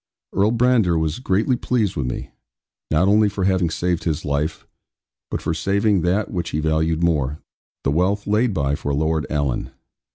Earl 0.33 0.49
Brandir 0.53 0.97
was 0.97 1.19
greatly 1.19 1.55
pleased 1.55 1.95
with 1.95 2.07
me, 2.07 2.31
not 2.89 3.07
only 3.07 3.29
for 3.29 3.43
having 3.43 3.69
saved 3.69 4.03
his 4.03 4.25
life, 4.25 4.65
but 5.29 5.43
for 5.43 5.53
saving 5.53 6.01
that 6.01 6.31
which 6.31 6.49
he 6.49 6.59
valued 6.59 7.03
more, 7.03 7.37
the 7.83 7.91
wealth 7.91 8.25
laid 8.25 8.51
by 8.51 8.73
for 8.73 8.95
Lord 8.95 9.27
Alan. 9.29 9.69